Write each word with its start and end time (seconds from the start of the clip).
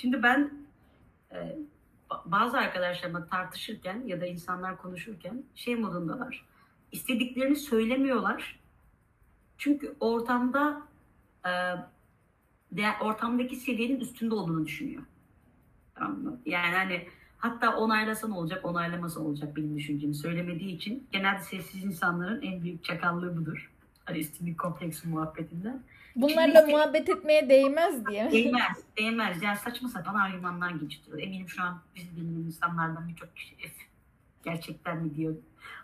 Şimdi 0.00 0.22
ben 0.22 0.50
e, 1.32 1.56
bazı 2.24 2.58
arkadaşlarımla 2.58 3.26
tartışırken 3.26 4.02
ya 4.06 4.20
da 4.20 4.26
insanlar 4.26 4.76
konuşurken 4.76 5.42
şey 5.54 5.76
modundalar. 5.76 6.44
İstediklerini 6.92 7.56
söylemiyorlar. 7.56 8.60
Çünkü 9.58 9.96
ortamda 10.00 10.82
e, 11.44 11.50
de, 12.72 12.86
ortamdaki 13.00 13.56
seviyenin 13.56 14.00
üstünde 14.00 14.34
olduğunu 14.34 14.66
düşünüyor. 14.66 15.02
Yani 16.46 16.76
hani 16.76 17.08
hatta 17.38 17.76
onaylasa 17.76 18.28
ne 18.28 18.34
olacak, 18.34 18.64
onaylamasa 18.64 19.20
olacak 19.20 19.56
benim 19.56 19.76
düşüncemi 19.76 20.14
söylemediği 20.14 20.76
için 20.76 21.06
genelde 21.12 21.42
sessiz 21.42 21.84
insanların 21.84 22.42
en 22.42 22.62
büyük 22.62 22.84
çakallığı 22.84 23.36
budur. 23.36 23.72
Hani 24.04 24.18
üstünlük 24.18 24.60
kompleksi 24.60 25.08
muhabbetinden. 25.08 25.82
Bunlarla 26.16 26.66
muhabbet 26.66 27.08
etmeye 27.08 27.48
değmez 27.48 28.06
diye. 28.06 28.30
Değmez, 28.32 28.84
değmez. 28.98 29.42
Yani 29.42 29.56
saçma 29.56 29.88
sapan 29.88 30.14
argümanlar 30.14 30.70
geçtiriyor. 30.70 31.22
Eminim 31.22 31.48
şu 31.48 31.62
an 31.62 31.80
bizi 31.96 32.16
dinleyen 32.16 32.46
insanlardan 32.46 33.08
birçok 33.08 33.36
kişi 33.36 33.56
F, 33.56 33.72
gerçekten 34.44 35.02
mi 35.02 35.14
diyor. 35.14 35.34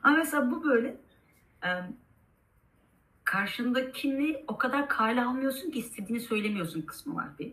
Ama 0.02 0.16
mesela 0.16 0.50
bu 0.50 0.64
böyle 0.64 0.96
e, 1.64 1.68
karşındakini 3.24 4.44
o 4.48 4.58
kadar 4.58 4.88
kale 4.88 5.22
almıyorsun 5.24 5.70
ki 5.70 5.78
istediğini 5.78 6.20
söylemiyorsun 6.20 6.82
kısmı 6.82 7.14
var 7.14 7.28
bir. 7.38 7.52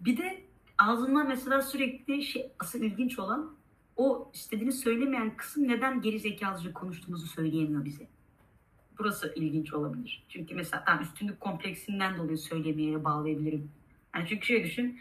Bir 0.00 0.16
de 0.16 0.42
ağzından 0.78 1.28
mesela 1.28 1.62
sürekli 1.62 2.22
şey 2.22 2.52
asıl 2.58 2.82
ilginç 2.82 3.18
olan 3.18 3.56
o 3.96 4.30
istediğini 4.34 4.72
söylemeyen 4.72 5.36
kısım 5.36 5.68
neden 5.68 6.02
geri 6.02 6.20
zekalıca 6.20 6.72
konuştuğumuzu 6.72 7.26
söyleyemiyor 7.26 7.84
bize. 7.84 8.08
Burası 8.98 9.32
ilginç 9.36 9.72
olabilir. 9.74 10.24
Çünkü 10.28 10.54
mesela 10.54 10.84
tam 10.84 11.00
üstünlük 11.00 11.40
kompleksinden 11.40 12.18
dolayı 12.18 12.38
söylemeye 12.38 13.04
bağlayabilirim. 13.04 13.70
Yani 14.14 14.26
çünkü 14.28 14.46
şöyle 14.46 14.64
düşün, 14.64 15.00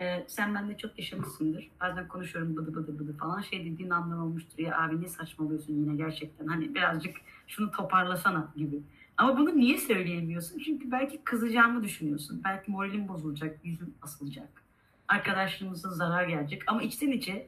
e, 0.00 0.24
sen 0.28 0.54
bende 0.54 0.76
çok 0.76 0.98
yaşamışsındır. 0.98 1.70
Bazen 1.80 2.08
konuşuyorum 2.08 2.56
bıdı 2.56 2.74
bıdı 2.74 2.98
bıdı 2.98 3.16
falan 3.16 3.40
şey 3.40 3.64
dediğin 3.72 3.90
anlar 3.90 4.16
olmuştur. 4.18 4.58
Ya 4.58 4.78
abi 4.82 5.02
ne 5.02 5.08
saçmalıyorsun 5.08 5.74
yine 5.74 5.96
gerçekten. 5.96 6.46
Hani 6.46 6.74
birazcık 6.74 7.16
şunu 7.46 7.70
toparlasana 7.70 8.52
gibi. 8.56 8.82
Ama 9.16 9.38
bunu 9.38 9.56
niye 9.56 9.78
söyleyemiyorsun? 9.78 10.58
Çünkü 10.58 10.90
belki 10.90 11.20
kızacağımı 11.24 11.84
düşünüyorsun. 11.84 12.40
Belki 12.44 12.70
moralim 12.70 13.08
bozulacak, 13.08 13.58
yüzüm 13.64 13.94
asılacak. 14.02 14.48
Arkadaşlığımıza 15.08 15.90
zarar 15.90 16.28
gelecek. 16.28 16.62
Ama 16.66 16.82
içten 16.82 17.10
içe 17.10 17.46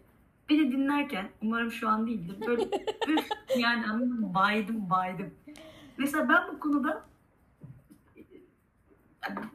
beni 0.49 0.73
dinlerken, 0.73 1.31
umarım 1.43 1.73
şu 1.73 1.89
an 1.89 2.07
değildir, 2.07 2.37
böyle 2.47 2.63
üf 3.09 3.29
yani 3.59 3.87
anladın 3.87 4.21
mı? 4.21 4.35
Baydım 4.35 4.91
baydım. 4.91 5.31
Mesela 6.01 6.29
ben 6.29 6.55
bu 6.55 6.61
konuda 6.61 7.05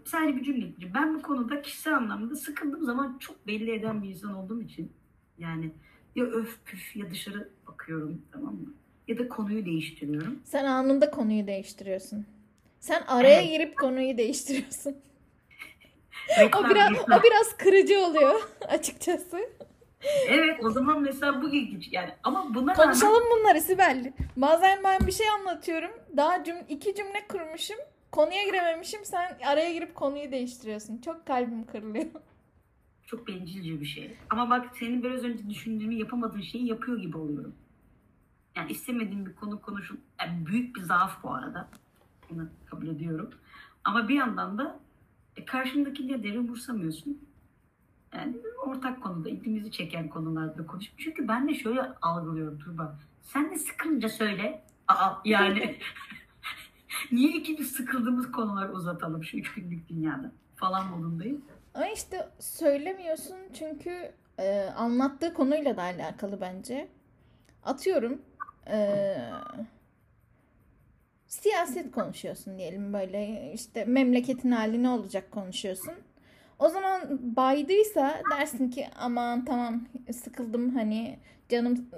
sadece 0.06 0.36
bir 0.38 0.44
cümle. 0.44 0.68
Ben 0.94 1.16
bu 1.16 1.22
konuda 1.22 1.62
kişisel 1.62 1.96
anlamda 1.96 2.36
sıkıldığım 2.36 2.84
zaman 2.86 3.18
çok 3.20 3.48
belli 3.48 3.72
eden 3.72 4.04
bir 4.04 4.10
insan 4.10 4.34
olduğum 4.36 4.62
için 4.62 4.92
yani 5.38 5.72
ya 6.16 6.26
öf 6.26 6.66
püf 6.66 6.96
ya 6.96 7.12
dışarı 7.12 7.50
bakıyorum 7.68 8.22
tamam 8.32 8.54
mı? 8.54 8.74
Ya 9.08 9.18
da 9.20 9.30
konuyu 9.30 9.66
değiştiriyorum. 9.66 10.40
Sen 10.44 10.66
anında 10.66 11.12
konuyu 11.12 11.48
değiştiriyorsun. 11.48 12.26
Sen 12.80 13.04
araya 13.08 13.42
Evet. 13.42 13.50
girip 13.52 13.78
konuyu 13.78 14.18
değiştiriyorsun. 14.18 14.96
O 16.60 16.70
biraz 16.70 16.92
o 16.92 17.24
biraz 17.24 17.58
kırıcı 17.58 18.00
oluyor 18.00 18.50
açıkçası. 18.68 19.40
Evet 20.28 20.66
o 20.66 20.70
zaman 20.70 21.02
mesela 21.02 21.42
bu 21.42 21.50
ilginç 21.50 21.90
yani 21.92 22.10
ama 22.24 22.54
buna 22.54 22.72
rağmen 22.72 22.86
Konuşalım 22.86 23.24
bunları 23.38 23.62
Sibel. 23.62 24.14
Bazen 24.38 24.80
ben 24.84 25.08
bir 25.08 25.12
şey 25.12 25.30
anlatıyorum. 25.30 25.92
Daha 26.18 26.44
cüm 26.44 26.56
iki 26.70 26.96
cümle 26.96 27.28
kurmuşum. 27.30 27.78
Konuya 28.12 28.44
girememişim. 28.46 29.06
Sen 29.06 29.38
araya 29.46 29.74
girip 29.74 29.96
konuyu 29.96 30.32
değiştiriyorsun. 30.32 30.98
Çok 30.98 31.26
kalbim 31.26 31.66
kırılıyor. 31.66 32.06
çok 33.06 33.28
bencilce 33.28 33.82
bir 33.82 33.86
şey. 33.86 34.18
Ama 34.30 34.50
bak 34.50 34.66
senin 34.80 35.04
biraz 35.04 35.24
önce 35.24 35.50
düşündüğümü 35.50 35.94
yapamadığın 35.94 36.42
şeyi 36.42 36.68
yapıyor 36.68 36.98
gibi 36.98 37.18
oluyorum. 37.18 37.56
Yani 38.56 38.72
istemediğim 38.72 39.26
bir 39.26 39.36
konu 39.36 39.62
konuşun. 39.62 40.00
Yani 40.20 40.46
büyük 40.46 40.76
bir 40.76 40.82
zaaf 40.82 41.24
bu 41.24 41.34
arada. 41.34 41.70
Bunu 42.30 42.48
kabul 42.66 42.88
ediyorum. 42.88 43.30
Ama 43.84 44.08
bir 44.08 44.16
yandan 44.16 44.58
da 44.58 44.80
e, 45.36 45.46
karşındaki 45.46 46.08
nedeni 46.08 46.40
umursamıyorsun. 46.40 47.25
Yani 48.14 48.36
ortak 48.66 49.04
konuda 49.04 49.30
ilgimizi 49.30 49.72
çeken 49.72 50.10
konularda 50.10 50.66
konuş. 50.66 50.86
Çünkü 50.98 51.28
ben 51.28 51.48
de 51.48 51.54
şöyle 51.54 51.82
algılıyorum 51.82 52.60
Tuğba. 52.60 53.00
Sen 53.22 53.52
de 53.52 53.58
sıkılınca 53.58 54.10
söyle. 54.10 54.64
Aa 54.88 55.14
yani 55.26 55.76
niye 57.12 57.30
ikimiz 57.30 57.72
sıkıldığımız 57.72 58.32
konuları 58.32 58.74
uzatalım 58.74 59.24
şu 59.24 59.38
üç 59.38 59.54
günlük 59.54 59.90
dünyada 59.90 60.32
falan 60.56 60.88
modundayım. 60.88 61.46
Ama 61.74 61.88
işte 61.88 62.30
söylemiyorsun 62.40 63.38
çünkü 63.54 64.12
e, 64.40 64.70
anlattığı 64.78 65.34
konuyla 65.34 65.78
da 65.78 65.82
alakalı 65.82 66.42
bence. 66.42 66.88
Atıyorum 67.64 68.22
e, 68.68 69.16
siyaset 71.28 71.92
konuşuyorsun 71.92 72.58
diyelim 72.58 72.94
böyle 72.94 73.52
işte 73.54 73.86
memleketin 73.86 74.52
hali 74.52 74.84
ne 74.84 74.90
olacak 74.90 75.32
konuşuyorsun. 75.32 75.94
O 76.60 76.70
zaman 76.70 77.02
baydıysa 77.36 78.22
dersin 78.32 78.70
ki 78.70 78.88
aman 79.00 79.46
tamam 79.46 79.82
sıkıldım 80.24 80.76
hani 80.76 81.20
canım 81.50 81.90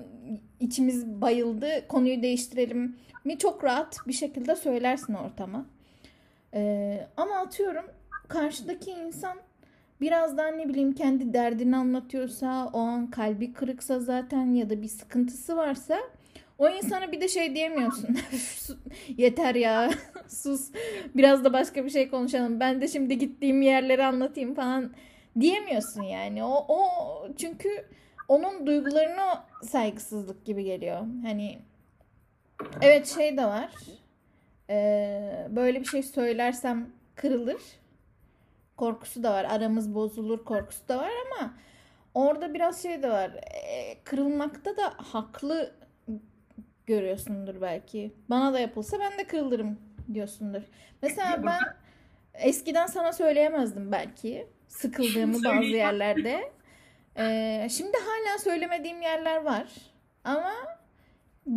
içimiz 0.59 1.07
bayıldı 1.07 1.87
konuyu 1.87 2.21
değiştirelim 2.21 2.95
mi 3.25 3.37
çok 3.37 3.63
rahat 3.63 3.97
bir 4.07 4.13
şekilde 4.13 4.55
söylersin 4.55 5.13
ortama. 5.13 5.65
E, 6.53 7.07
ama 7.17 7.35
atıyorum 7.35 7.85
karşıdaki 8.27 8.91
insan 8.91 9.37
birazdan 10.01 10.57
ne 10.57 10.69
bileyim 10.69 10.93
kendi 10.93 11.33
derdini 11.33 11.75
anlatıyorsa, 11.75 12.69
o 12.73 12.79
an 12.79 13.11
kalbi 13.11 13.53
kırıksa 13.53 13.99
zaten 13.99 14.53
ya 14.53 14.69
da 14.69 14.81
bir 14.81 14.87
sıkıntısı 14.87 15.57
varsa 15.57 15.97
o 16.57 16.69
insana 16.69 17.11
bir 17.11 17.21
de 17.21 17.27
şey 17.27 17.55
diyemiyorsun. 17.55 18.17
Yeter 19.17 19.55
ya 19.55 19.91
sus 20.43 20.71
biraz 21.15 21.43
da 21.43 21.53
başka 21.53 21.85
bir 21.85 21.89
şey 21.89 22.09
konuşalım. 22.09 22.59
Ben 22.59 22.81
de 22.81 22.87
şimdi 22.87 23.17
gittiğim 23.17 23.61
yerleri 23.61 24.05
anlatayım 24.05 24.55
falan 24.55 24.93
diyemiyorsun 25.39 26.01
yani. 26.01 26.43
O, 26.43 26.65
o 26.67 26.79
çünkü 27.37 27.69
onun 28.27 28.67
duygularına 28.67 29.45
saygısızlık 29.63 30.45
gibi 30.45 30.63
geliyor. 30.63 30.99
Hani 31.23 31.59
evet 32.81 33.07
şey 33.07 33.37
de 33.37 33.45
var. 33.45 33.71
Ee, 34.69 35.47
böyle 35.49 35.79
bir 35.79 35.85
şey 35.85 36.03
söylersem 36.03 36.89
kırılır 37.15 37.61
korkusu 38.77 39.23
da 39.23 39.33
var. 39.33 39.45
Aramız 39.45 39.95
bozulur 39.95 40.45
korkusu 40.45 40.87
da 40.87 40.97
var 40.97 41.11
ama 41.25 41.53
orada 42.13 42.53
biraz 42.53 42.83
şey 42.83 43.03
de 43.03 43.09
var. 43.09 43.31
E, 43.69 44.03
kırılmakta 44.03 44.77
da 44.77 44.93
haklı 44.97 45.71
görüyorsundur 46.85 47.61
belki. 47.61 48.13
Bana 48.29 48.53
da 48.53 48.59
yapılsa 48.59 48.99
ben 48.99 49.17
de 49.17 49.27
kırılırım 49.27 49.77
diyorsundur. 50.13 50.61
Mesela 51.01 51.43
ben 51.45 51.59
eskiden 52.33 52.85
sana 52.87 53.13
söyleyemezdim 53.13 53.91
belki. 53.91 54.47
Sıkıldığımı 54.67 55.43
bazı 55.45 55.65
yerlerde. 55.65 56.51
Ee, 57.17 57.67
şimdi 57.71 57.97
hala 57.97 58.37
söylemediğim 58.37 59.01
yerler 59.01 59.43
var. 59.43 59.67
Ama 60.23 60.53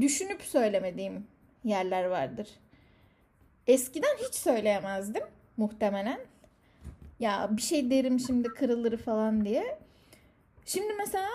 düşünüp 0.01 0.43
söylemediğim 0.43 1.27
yerler 1.65 2.05
vardır. 2.05 2.49
Eskiden 3.67 4.17
hiç 4.29 4.35
söyleyemezdim 4.35 5.23
muhtemelen. 5.57 6.21
Ya 7.21 7.49
bir 7.51 7.63
şey 7.63 7.91
derim 7.91 8.21
şimdi 8.21 8.49
kırılır 8.49 8.97
falan 8.97 9.45
diye. 9.45 9.79
Şimdi 10.65 10.93
mesela 10.95 11.29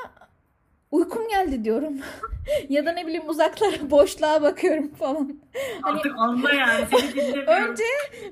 uykum 0.95 1.27
geldi 1.27 1.63
diyorum. 1.63 1.93
ya 2.69 2.85
da 2.85 2.91
ne 2.91 3.07
bileyim 3.07 3.29
uzaklara 3.29 3.89
boşluğa 3.91 4.41
bakıyorum 4.41 4.87
falan. 4.93 5.39
Hani 5.81 5.97
Artık 5.97 6.11
anla 6.17 6.53
yani 6.53 6.85
seni 6.91 7.13
dinlemiyorum. 7.15 7.53
önce 7.71 7.83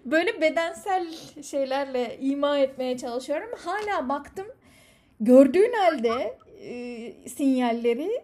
böyle 0.05 0.41
bedensel 0.41 1.07
şeylerle 1.43 2.17
ima 2.21 2.57
etmeye 2.59 2.97
çalışıyorum. 2.97 3.49
Hala 3.65 4.09
baktım 4.09 4.47
gördüğün 5.19 5.73
halde 5.73 6.37
e, 6.61 7.29
sinyalleri 7.29 8.21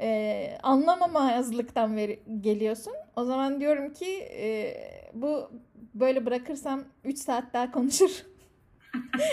e, 0.00 0.48
anlamamazlıktan 0.62 1.96
veri- 1.96 2.20
geliyorsun. 2.40 2.92
O 3.16 3.24
zaman 3.24 3.60
diyorum 3.60 3.92
ki 3.92 4.18
e, 4.20 4.74
bu 5.14 5.50
böyle 5.94 6.26
bırakırsam 6.26 6.84
3 7.04 7.18
saat 7.18 7.54
daha 7.54 7.70
konuşur. 7.72 8.10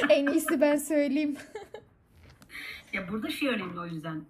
en 0.09 0.27
iyisi 0.27 0.61
ben 0.61 0.75
söyleyeyim. 0.75 1.37
Ya 2.93 3.07
burada 3.11 3.29
şey 3.29 3.49
önemli 3.49 3.79
o 3.79 3.85
yüzden. 3.85 4.21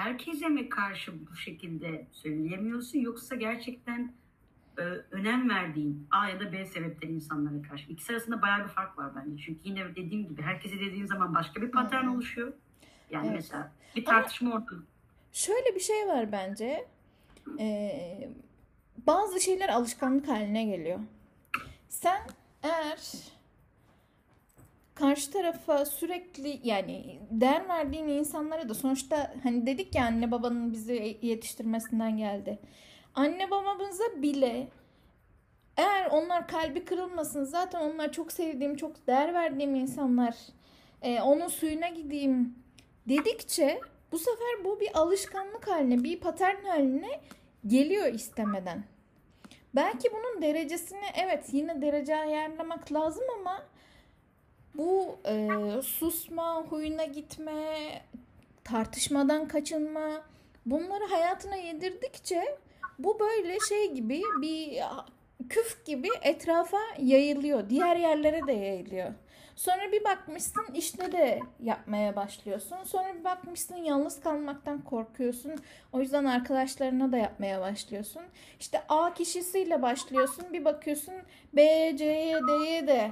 Herkese 0.00 0.48
mi 0.48 0.68
karşı 0.68 1.26
bu 1.30 1.36
şekilde 1.36 2.06
söyleyemiyorsun 2.12 2.98
yoksa 2.98 3.34
gerçekten 3.36 4.12
e, 4.78 4.82
önem 5.10 5.48
verdiğin 5.48 6.08
A 6.10 6.28
ya 6.28 6.40
da 6.40 6.52
B 6.52 6.64
sebepten 6.66 7.08
insanlara 7.08 7.62
karşı. 7.62 7.90
İkisi 7.92 8.12
arasında 8.12 8.42
bayağı 8.42 8.64
bir 8.64 8.68
fark 8.68 8.98
var 8.98 9.10
bence. 9.16 9.42
Çünkü 9.44 9.60
yine 9.64 9.96
dediğim 9.96 10.28
gibi 10.28 10.42
herkese 10.42 10.80
dediğin 10.80 11.06
zaman 11.06 11.34
başka 11.34 11.62
bir 11.62 11.70
patern 11.70 12.04
Hı. 12.04 12.10
oluşuyor. 12.10 12.52
Yani 13.10 13.26
Evet. 13.26 13.36
mesela 13.36 13.72
bir 13.96 14.04
tartışma 14.04 14.54
ortamı. 14.54 14.84
Şöyle 15.32 15.74
bir 15.74 15.80
şey 15.80 16.06
var 16.08 16.32
bence. 16.32 16.88
Ee, 17.58 18.28
bazı 19.06 19.40
şeyler 19.40 19.68
alışkanlık 19.68 20.28
haline 20.28 20.64
geliyor. 20.64 20.98
Sen 21.88 22.20
eğer 22.62 22.98
karşı 25.00 25.30
tarafa 25.30 25.86
sürekli 25.86 26.60
yani 26.64 27.20
değer 27.30 27.68
verdiğin 27.68 28.08
insanlara 28.08 28.68
da 28.68 28.74
sonuçta 28.74 29.34
hani 29.42 29.66
dedik 29.66 29.94
ya 29.94 30.04
anne 30.04 30.30
babanın 30.30 30.72
bizi 30.72 31.18
yetiştirmesinden 31.22 32.16
geldi. 32.16 32.58
Anne 33.14 33.50
babamıza 33.50 34.04
bile 34.16 34.68
eğer 35.76 36.06
onlar 36.10 36.48
kalbi 36.48 36.84
kırılmasın 36.84 37.44
zaten 37.44 37.80
onlar 37.80 38.12
çok 38.12 38.32
sevdiğim 38.32 38.76
çok 38.76 39.06
değer 39.06 39.34
verdiğim 39.34 39.74
insanlar 39.74 40.36
e, 41.02 41.20
onun 41.20 41.48
suyuna 41.48 41.88
gideyim 41.88 42.54
dedikçe 43.08 43.80
bu 44.12 44.18
sefer 44.18 44.64
bu 44.64 44.80
bir 44.80 44.98
alışkanlık 44.98 45.68
haline 45.68 46.04
bir 46.04 46.20
patern 46.20 46.64
haline 46.64 47.20
geliyor 47.66 48.06
istemeden. 48.14 48.84
Belki 49.74 50.08
bunun 50.12 50.42
derecesini 50.42 51.04
evet 51.24 51.44
yine 51.52 51.82
derece 51.82 52.16
ayarlamak 52.16 52.92
lazım 52.92 53.24
ama 53.40 53.62
bu 54.74 55.18
e, 55.28 55.48
susma, 55.82 56.64
huyuna 56.70 57.04
gitme, 57.04 58.02
tartışmadan 58.64 59.48
kaçınma 59.48 60.22
bunları 60.66 61.04
hayatına 61.04 61.56
yedirdikçe 61.56 62.58
bu 62.98 63.20
böyle 63.20 63.58
şey 63.68 63.92
gibi 63.92 64.22
bir 64.42 64.82
küf 65.48 65.86
gibi 65.86 66.08
etrafa 66.22 66.80
yayılıyor. 66.98 67.70
Diğer 67.70 67.96
yerlere 67.96 68.46
de 68.46 68.52
yayılıyor. 68.52 69.12
Sonra 69.56 69.92
bir 69.92 70.04
bakmışsın 70.04 70.66
işte 70.74 71.12
de 71.12 71.40
yapmaya 71.62 72.16
başlıyorsun. 72.16 72.76
Sonra 72.84 73.14
bir 73.14 73.24
bakmışsın 73.24 73.76
yalnız 73.76 74.20
kalmaktan 74.20 74.84
korkuyorsun. 74.84 75.52
O 75.92 76.00
yüzden 76.00 76.24
arkadaşlarına 76.24 77.12
da 77.12 77.16
yapmaya 77.16 77.60
başlıyorsun. 77.60 78.22
İşte 78.60 78.82
A 78.88 79.14
kişisiyle 79.14 79.82
başlıyorsun. 79.82 80.52
Bir 80.52 80.64
bakıyorsun 80.64 81.14
B, 81.52 81.62
C'ye, 81.96 82.38
D'ye 82.48 82.86
de 82.86 83.10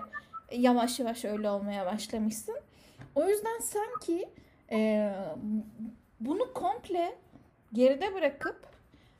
yavaş 0.52 1.00
yavaş 1.00 1.24
öyle 1.24 1.50
olmaya 1.50 1.86
başlamışsın. 1.86 2.56
O 3.14 3.28
yüzden 3.28 3.58
sanki 3.58 4.28
e, 4.70 5.10
bunu 6.20 6.52
komple 6.54 7.18
geride 7.72 8.14
bırakıp 8.14 8.66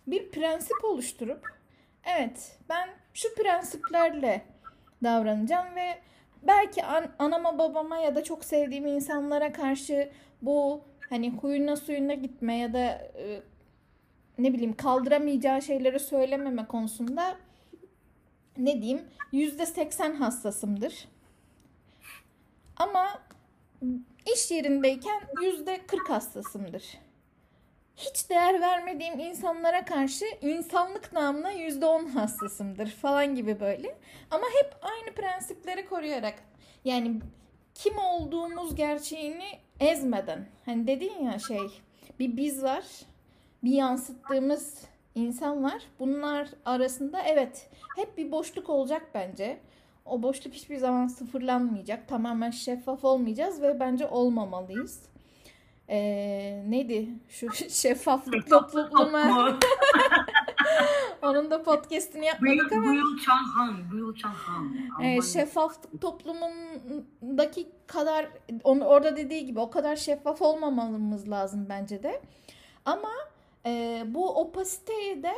bir 0.06 0.30
prensip 0.30 0.84
oluşturup 0.84 1.48
evet 2.04 2.58
ben 2.69 2.88
şu 3.14 3.34
prensiplerle 3.34 4.42
davranacağım 5.02 5.76
ve 5.76 5.98
belki 6.42 6.84
an, 6.84 7.06
anama 7.19 7.58
babama 7.58 7.96
ya 7.96 8.14
da 8.14 8.25
çok 8.25 8.44
sevdiğim 8.44 8.86
insanlara 8.86 9.52
karşı 9.52 10.10
bu 10.42 10.80
hani 11.10 11.30
huyuna 11.30 11.76
suyuna 11.76 12.14
gitme 12.14 12.56
ya 12.58 12.72
da 12.72 12.84
e, 13.19 13.42
ne 14.38 14.52
bileyim 14.52 14.76
kaldıramayacağı 14.76 15.62
şeyleri 15.62 16.00
söylememe 16.00 16.66
konusunda 16.66 17.36
ne 18.58 18.82
diyeyim 18.82 19.02
yüzde 19.32 19.66
seksen 19.66 20.14
hassasımdır. 20.14 21.08
Ama 22.78 23.22
iş 24.34 24.50
yerindeyken 24.50 25.22
yüzde 25.42 25.86
kırk 25.86 26.10
hassasımdır. 26.10 26.98
Hiç 27.96 28.30
değer 28.30 28.60
vermediğim 28.60 29.20
insanlara 29.20 29.84
karşı 29.84 30.25
insanlık 30.40 31.12
namına 31.12 31.50
yüzde 31.50 31.86
on 31.86 32.06
hassasımdır 32.06 32.90
falan 32.90 33.34
gibi 33.34 33.60
böyle. 33.60 33.98
Ama 34.30 34.46
hep 34.62 34.76
aynı 34.82 35.14
prensipleri 35.14 35.88
koruyarak 35.88 36.34
yani 36.84 37.20
kim 37.75 37.98
olduğumuz 37.98 38.75
gerçeğini 38.75 39.48
ezmeden. 39.80 40.46
Hani 40.64 40.86
dedin 40.86 41.25
ya 41.25 41.38
şey 41.38 41.82
bir 42.19 42.36
biz 42.36 42.62
var 42.62 42.84
bir 43.64 43.72
yansıttığımız 43.72 44.84
insan 45.14 45.64
var. 45.64 45.82
Bunlar 45.98 46.48
arasında 46.64 47.22
evet 47.22 47.70
hep 47.96 48.19
bir 48.19 48.32
boşluk 48.32 48.70
olacak 48.70 49.10
bence. 49.14 49.58
O 50.10 50.22
boşluk 50.22 50.55
hiçbir 50.55 50.76
zaman 50.76 51.06
sıfırlanmayacak. 51.06 52.08
Tamamen 52.08 52.50
şeffaf 52.50 53.05
olmayacağız 53.05 53.62
ve 53.62 53.81
bence 53.81 54.06
olmamalıyız. 54.06 55.02
Ee, 55.90 56.62
neydi 56.69 57.08
şu 57.28 57.52
şeffaflık 57.69 58.50
topluluğuna 58.50 59.58
onun 61.22 61.50
da 61.50 61.62
podcastini 61.62 62.26
yapmadık 62.26 62.72
ama 62.72 62.87
Buyul 62.87 63.19
Chanhan, 63.26 63.90
Buyul 63.93 64.14
Chanhan. 64.14 64.75
e, 65.02 65.22
şeffaflık 65.22 66.00
toplumundaki 66.00 67.69
kadar 67.87 68.28
onu 68.64 68.84
orada 68.84 69.16
dediği 69.16 69.46
gibi 69.46 69.61
o 69.61 69.70
kadar 69.70 69.96
şeffaf 69.96 70.43
olmamamız 70.43 71.31
lazım 71.31 71.66
bence 71.69 72.02
de. 72.02 72.22
Ama 72.84 73.11
e, 73.66 74.02
bu 74.06 74.40
opasiteyi 74.40 75.22
de 75.22 75.32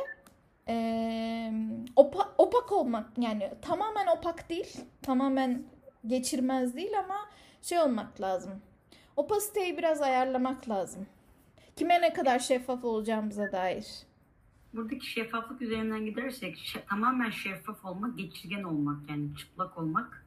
e, 0.67 1.53
opa, 1.95 2.33
opak 2.37 2.71
olmak 2.71 3.17
yani 3.17 3.51
tamamen 3.61 4.07
opak 4.07 4.49
değil, 4.49 4.77
tamamen 5.01 5.63
geçirmez 6.07 6.75
değil 6.75 6.99
ama 6.99 7.17
şey 7.61 7.79
olmak 7.79 8.21
lazım. 8.21 8.61
Opasiteyi 9.15 9.77
biraz 9.77 10.01
ayarlamak 10.01 10.69
lazım. 10.69 11.05
Kime 11.75 12.01
ne 12.01 12.13
kadar 12.13 12.39
şeffaf 12.39 12.83
olacağımıza 12.83 13.51
dair. 13.51 13.87
Buradaki 14.73 15.05
şeffaflık 15.11 15.61
üzerinden 15.61 16.05
gidersek 16.05 16.57
şe- 16.57 16.85
tamamen 16.89 17.29
şeffaf 17.29 17.85
olmak, 17.85 18.17
geçirgen 18.17 18.63
olmak 18.63 19.09
yani 19.09 19.35
çıplak 19.37 19.77
olmak 19.77 20.25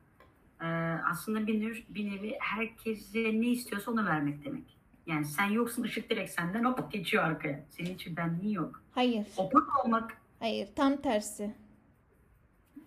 e, 0.60 0.66
aslında 1.10 1.46
bir 1.46 1.60
nevi, 1.60 1.84
bir 1.88 2.10
nevi 2.10 2.36
herkese 2.40 3.18
ne 3.18 3.46
istiyorsa 3.46 3.90
onu 3.90 4.06
vermek 4.06 4.44
demek. 4.44 4.76
Yani 5.06 5.24
sen 5.24 5.50
yoksun 5.50 5.82
ışık 5.82 6.10
direkt 6.10 6.30
senden 6.30 6.64
hop 6.64 6.92
geçiyor 6.92 7.24
arkaya. 7.24 7.64
Senin 7.70 7.94
için 7.94 8.16
benliğin 8.16 8.54
yok. 8.54 8.82
Hayır. 8.92 9.26
Opak 9.36 9.84
olmak 9.84 10.16
Hayır, 10.44 10.68
tam 10.76 10.96
tersi. 10.96 11.54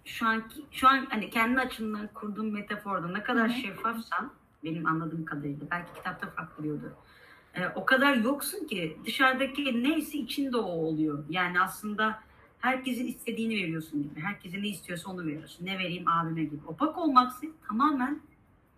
şu 0.05 0.27
anki 0.27 0.65
şu 0.71 0.87
an 0.87 1.05
hani 1.09 1.29
kendi 1.29 1.59
açımdan 1.59 2.09
kurduğum 2.13 2.51
metaforda 2.51 3.07
ne 3.07 3.23
kadar 3.23 3.49
Hı 3.49 3.53
hı. 3.53 3.57
şeffafsan 3.57 4.31
benim 4.63 4.85
anladığım 4.85 5.25
kadarıyla 5.25 5.67
belki 5.71 5.93
kitapta 5.93 6.29
farklı 6.29 6.63
diyordu. 6.63 6.93
Ee, 7.55 7.67
o 7.75 7.85
kadar 7.85 8.15
yoksun 8.15 8.67
ki 8.67 8.97
dışarıdaki 9.05 9.83
neyse 9.83 10.17
içinde 10.17 10.57
o 10.57 10.61
oluyor. 10.71 11.23
Yani 11.29 11.61
aslında 11.61 12.19
herkesin 12.59 13.07
istediğini 13.07 13.55
veriyorsun 13.55 14.03
gibi. 14.03 14.19
Herkese 14.21 14.61
ne 14.61 14.67
istiyorsa 14.67 15.11
onu 15.11 15.25
veriyorsun. 15.25 15.65
Ne 15.65 15.79
vereyim 15.79 16.07
abime 16.07 16.43
gibi. 16.43 16.65
Opak 16.67 16.97
olmaksa 16.97 17.47
tamamen 17.67 18.21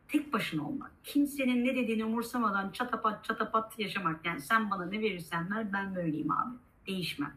tek 0.08 0.34
başına 0.34 0.68
olmak. 0.68 0.92
Kimsenin 1.04 1.66
ne 1.66 1.76
dediğini 1.76 2.06
umursamadan 2.06 2.72
çatapat 2.72 3.26
çatapat 3.26 3.80
yaşamak. 3.80 4.26
Yani 4.26 4.42
sen 4.42 4.72
bana 4.72 4.86
ne 4.86 5.02
verirsen 5.02 5.56
ver 5.56 5.74
ben 5.74 5.96
böyleyim 5.96 6.32
abi. 6.32 6.56
Değişmem. 6.88 7.34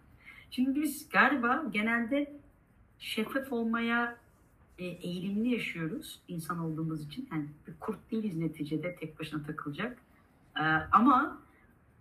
Şimdi 0.54 0.82
biz 0.82 1.08
galiba 1.08 1.64
genelde 1.70 2.32
şeffaf 2.98 3.52
olmaya 3.52 4.16
e, 4.78 4.84
eğilimli 4.84 5.48
yaşıyoruz 5.48 6.20
insan 6.28 6.58
olduğumuz 6.58 7.06
için. 7.06 7.28
Yani 7.32 7.46
bir 7.66 7.74
kurt 7.80 8.10
değiliz 8.10 8.36
neticede 8.36 8.96
tek 8.96 9.20
başına 9.20 9.42
takılacak. 9.42 9.98
E, 10.56 10.62
ama 10.92 11.38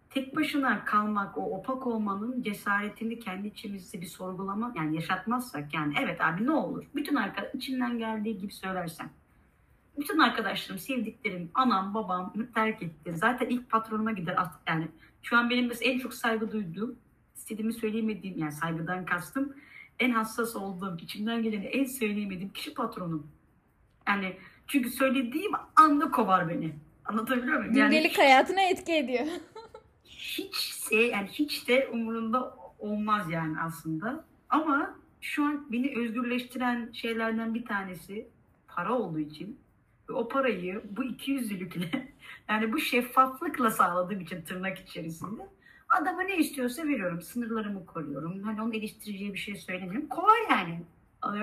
tek 0.09 0.35
başına 0.35 0.85
kalmak, 0.85 1.37
o 1.37 1.41
opak 1.41 1.87
olmanın 1.87 2.41
cesaretini 2.41 3.19
kendi 3.19 3.47
içimizde 3.47 4.01
bir 4.01 4.05
sorgulama, 4.05 4.73
yani 4.75 4.95
yaşatmazsak 4.95 5.73
yani 5.73 5.93
evet 5.99 6.21
abi 6.21 6.45
ne 6.45 6.51
olur, 6.51 6.85
bütün 6.95 7.15
arkadaş 7.15 7.55
içimden 7.55 7.97
geldiği 7.97 8.37
gibi 8.37 8.53
söylersen. 8.53 9.09
Bütün 9.97 10.19
arkadaşlarım, 10.19 10.79
sevdiklerim, 10.79 11.51
anam, 11.53 11.93
babam 11.93 12.33
terk 12.55 12.83
etti. 12.83 13.13
Zaten 13.15 13.49
ilk 13.49 13.69
patronuma 13.69 14.11
gider. 14.11 14.37
Yani 14.67 14.87
şu 15.21 15.37
an 15.37 15.49
benim 15.49 15.71
en 15.81 15.99
çok 15.99 16.13
saygı 16.13 16.51
duyduğum, 16.51 16.95
istediğimi 17.41 17.73
söyleyemediğim, 17.73 18.37
yani 18.37 18.51
saygıdan 18.51 19.05
kastım, 19.05 19.53
en 19.99 20.11
hassas 20.11 20.55
olduğum, 20.55 20.97
içimden 21.01 21.43
geleni 21.43 21.65
en 21.65 21.85
söyleyemediğim 21.85 22.53
kişi 22.53 22.73
patronum. 22.73 23.27
Yani 24.07 24.37
çünkü 24.67 24.89
söylediğim 24.89 25.51
anda 25.75 26.11
kovar 26.11 26.49
beni. 26.49 26.73
Anlatabiliyor 27.05 27.59
muyum? 27.59 27.75
Yani 27.75 27.89
Gündelik 27.89 28.17
hayatına 28.17 28.61
etki 28.61 28.93
ediyor. 28.93 29.25
hiç 30.05 30.81
yani 30.91 31.27
hiç 31.27 31.67
de 31.67 31.89
umurunda 31.93 32.55
olmaz 32.79 33.31
yani 33.31 33.59
aslında. 33.59 34.25
Ama 34.49 34.95
şu 35.21 35.45
an 35.45 35.71
beni 35.71 35.97
özgürleştiren 35.97 36.89
şeylerden 36.93 37.53
bir 37.53 37.65
tanesi 37.65 38.27
para 38.67 38.93
olduğu 38.93 39.19
için 39.19 39.59
ve 40.09 40.13
o 40.13 40.27
parayı 40.27 40.81
bu 40.89 41.03
ikiyüzlülükle 41.03 42.13
yani 42.49 42.73
bu 42.73 42.79
şeffaflıkla 42.79 43.71
sağladığım 43.71 44.21
için 44.21 44.41
tırnak 44.41 44.79
içerisinde 44.79 45.49
adama 45.91 46.21
ne 46.21 46.37
istiyorsa 46.37 46.83
veriyorum. 46.83 47.21
Sınırlarımı 47.21 47.85
koruyorum. 47.85 48.43
Hani 48.43 48.61
onun 48.61 48.71
eleştireceği 48.71 49.33
bir 49.33 49.39
şey 49.39 49.55
söylemiyorum. 49.55 50.07
Kovar 50.09 50.37
yani. 50.49 50.81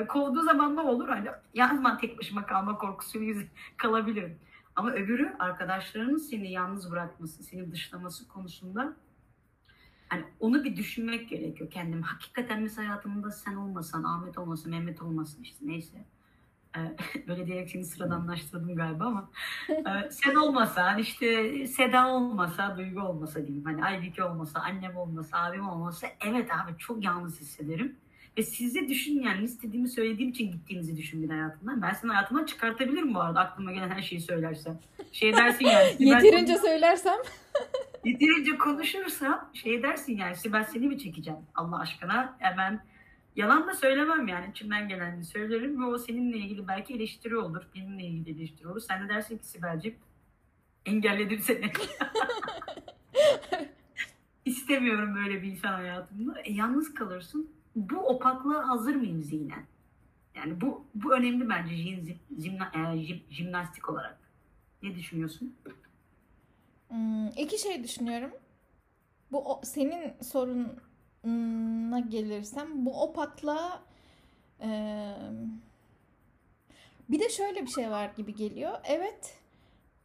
Ee, 0.00 0.06
Kovduğu 0.06 0.42
zaman 0.42 0.76
ne 0.76 0.80
olur? 0.80 1.08
Hani 1.08 1.28
yazman 1.54 1.98
tek 1.98 2.18
başıma 2.18 2.46
kalma 2.46 2.78
korkusu 2.78 3.18
yüzü 3.18 3.46
kalabilirim. 3.76 4.38
Ama 4.76 4.92
öbürü 4.92 5.36
arkadaşlarının 5.38 6.16
seni 6.16 6.52
yalnız 6.52 6.90
bırakması, 6.90 7.42
seni 7.42 7.72
dışlaması 7.72 8.28
konusunda 8.28 8.96
hani 10.08 10.24
onu 10.40 10.64
bir 10.64 10.76
düşünmek 10.76 11.28
gerekiyor 11.28 11.70
kendim. 11.70 12.02
Hakikaten 12.02 12.62
mesela 12.62 12.88
hayatımda 12.88 13.30
sen 13.30 13.54
olmasan, 13.54 14.04
Ahmet 14.04 14.38
olmasa, 14.38 14.70
Mehmet 14.70 15.02
olmasın 15.02 15.42
işte 15.42 15.66
neyse. 15.66 16.04
Ee, 16.76 16.80
böyle 17.28 17.46
diyerek 17.46 17.70
seni 17.70 17.84
sıradanlaştırdım 17.84 18.76
galiba 18.76 19.04
ama 19.04 19.30
ee, 19.70 20.10
sen 20.10 20.34
olmasan 20.34 20.98
işte 20.98 21.66
Seda 21.66 22.08
olmasa, 22.08 22.76
Duygu 22.76 23.00
olmasa 23.00 23.46
diyeyim. 23.46 23.64
Hani 23.64 23.84
Aybike 23.84 24.24
olmasa, 24.24 24.60
annem 24.60 24.96
olmasa, 24.96 25.38
abim 25.38 25.68
olmasa 25.68 26.06
evet 26.26 26.50
abi 26.50 26.78
çok 26.78 27.04
yalnız 27.04 27.40
hissederim. 27.40 27.96
Ve 28.38 28.42
sizi 28.42 28.88
düşün 28.88 29.22
yani 29.22 29.44
istediğimi 29.44 29.88
söylediğim 29.88 30.30
için 30.30 30.52
gittiğinizi 30.52 30.96
düşündün 30.96 31.28
hayatımdan. 31.28 31.82
Ben 31.82 31.92
seni 31.92 32.10
hayatımdan 32.10 32.44
çıkartabilirim 32.44 33.14
bu 33.14 33.20
arada 33.20 33.40
aklıma 33.40 33.72
gelen 33.72 33.90
her 33.90 34.02
şeyi 34.02 34.20
söylersem. 34.20 34.78
Şey 35.12 35.36
dersin 35.36 35.64
yani. 35.66 35.96
Yeterince 35.98 36.56
söylersem 36.56 37.16
Yeterince 38.04 38.58
konuşursam 38.58 39.50
şey 39.54 39.82
dersin 39.82 40.16
yani 40.16 40.36
Sibel 40.36 40.64
seni 40.64 40.88
mi 40.88 40.98
çekeceğim 40.98 41.40
Allah 41.54 41.80
aşkına 41.80 42.36
hemen 42.38 42.80
yalan 43.38 43.66
da 43.68 43.74
söylemem 43.74 44.28
yani. 44.28 44.50
İçimden 44.50 44.88
geleni 44.88 45.24
söylerim 45.24 45.82
ve 45.82 45.86
o 45.86 45.98
seninle 45.98 46.36
ilgili 46.36 46.68
belki 46.68 46.94
eleştiri 46.94 47.36
olur 47.36 47.62
benimle 47.74 48.04
ilgili 48.04 48.38
eleştiri 48.38 48.68
olur. 48.68 48.80
Sen 48.80 49.04
de 49.04 49.08
dersin 49.08 49.38
ki 49.38 49.46
Sibel'cim 49.46 49.94
engelledim 50.86 51.38
seni. 51.38 51.72
İstemiyorum 54.44 55.14
böyle 55.14 55.42
bir 55.42 55.48
insan 55.50 55.72
hayatımda. 55.72 56.40
E, 56.40 56.52
yalnız 56.52 56.94
kalırsın. 56.94 57.50
Bu 57.76 57.96
opaklığa 58.08 58.68
hazır 58.68 58.94
mıyım 58.94 59.22
zihnen? 59.22 59.64
Yani 60.34 60.60
bu 60.60 60.84
bu 60.94 61.14
önemli 61.14 61.48
bence 61.48 61.76
jim, 61.76 62.18
jimna, 62.38 62.70
e, 62.74 62.78
jim- 62.78 63.22
jimnastik 63.30 63.88
olarak. 63.90 64.18
Ne 64.82 64.94
düşünüyorsun? 64.94 65.56
Hmm, 66.88 67.26
iki 67.28 67.58
şey 67.58 67.84
düşünüyorum. 67.84 68.30
Bu 69.32 69.52
o- 69.52 69.60
senin 69.64 70.12
sorununa 71.24 72.00
gelirsem 72.00 72.86
bu 72.86 73.02
opakla 73.02 73.82
bir 77.08 77.20
de 77.20 77.28
şöyle 77.28 77.62
bir 77.62 77.70
şey 77.70 77.90
var 77.90 78.10
gibi 78.16 78.34
geliyor. 78.34 78.78
Evet 78.84 79.34